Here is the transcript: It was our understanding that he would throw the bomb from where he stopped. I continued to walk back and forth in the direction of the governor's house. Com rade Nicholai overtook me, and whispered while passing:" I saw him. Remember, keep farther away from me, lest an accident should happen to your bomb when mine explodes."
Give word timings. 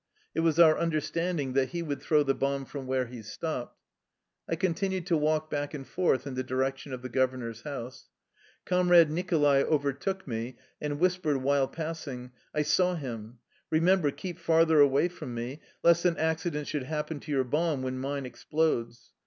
It 0.33 0.39
was 0.39 0.57
our 0.57 0.79
understanding 0.79 1.53
that 1.53 1.69
he 1.69 1.83
would 1.83 2.01
throw 2.01 2.23
the 2.23 2.33
bomb 2.33 2.65
from 2.65 2.87
where 2.87 3.05
he 3.05 3.21
stopped. 3.21 3.83
I 4.49 4.55
continued 4.55 5.05
to 5.05 5.15
walk 5.15 5.51
back 5.51 5.75
and 5.75 5.85
forth 5.85 6.25
in 6.25 6.33
the 6.33 6.41
direction 6.41 6.91
of 6.91 7.03
the 7.03 7.07
governor's 7.09 7.61
house. 7.61 8.09
Com 8.65 8.89
rade 8.89 9.11
Nicholai 9.11 9.61
overtook 9.63 10.27
me, 10.27 10.57
and 10.81 10.97
whispered 10.99 11.37
while 11.43 11.67
passing:" 11.67 12.31
I 12.51 12.63
saw 12.63 12.95
him. 12.95 13.37
Remember, 13.69 14.09
keep 14.09 14.39
farther 14.39 14.79
away 14.79 15.07
from 15.07 15.35
me, 15.35 15.61
lest 15.83 16.03
an 16.05 16.17
accident 16.17 16.67
should 16.67 16.85
happen 16.85 17.19
to 17.19 17.31
your 17.31 17.43
bomb 17.43 17.83
when 17.83 17.99
mine 17.99 18.25
explodes." 18.25 19.11